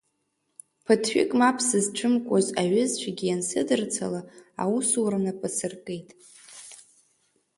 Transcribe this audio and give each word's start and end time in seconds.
Ԥыҭҩык 0.85 1.31
мап 1.39 1.57
зысцәымкуаз 1.67 2.47
аҩызцәагьы 2.61 3.25
иансыдырцала 3.27 4.21
аусура 4.63 5.17
нап 5.23 5.41
асыркит. 5.47 6.09